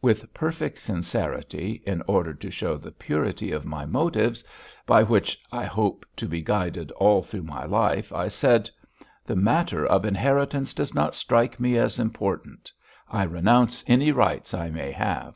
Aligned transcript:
With 0.00 0.32
perfect 0.32 0.78
sincerity, 0.78 1.82
in 1.84 2.00
order 2.06 2.32
to 2.34 2.52
show 2.52 2.76
the 2.76 2.92
purity 2.92 3.50
of 3.50 3.66
my 3.66 3.84
motives, 3.84 4.44
by 4.86 5.02
which 5.02 5.40
I 5.50 5.64
hope 5.64 6.06
to 6.18 6.28
be 6.28 6.40
guided 6.40 6.92
all 6.92 7.20
through 7.20 7.42
my 7.42 7.64
life, 7.64 8.12
I 8.12 8.28
said: 8.28 8.70
"The 9.24 9.34
matter 9.34 9.84
of 9.84 10.04
inheritance 10.04 10.72
does 10.72 10.94
not 10.94 11.16
strike 11.16 11.58
me 11.58 11.76
as 11.78 11.98
important. 11.98 12.70
I 13.08 13.24
renounce 13.24 13.82
any 13.88 14.12
rights 14.12 14.54
I 14.54 14.70
may 14.70 14.92
have." 14.92 15.34